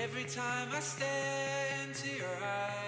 [0.00, 1.08] Every time I stare
[1.84, 2.87] into your eyes.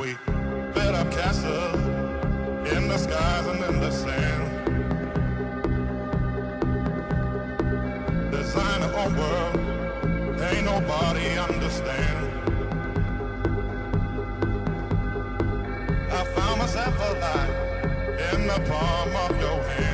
[0.00, 0.16] we
[0.72, 1.76] built up castles
[2.72, 4.44] in the skies and in the sand.
[8.30, 9.56] Design our own world,
[10.40, 12.18] ain't nobody understand.
[16.10, 17.54] I found myself alive
[18.32, 19.89] in the palm of your hand.